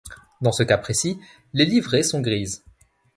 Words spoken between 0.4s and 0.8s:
Dans ce cas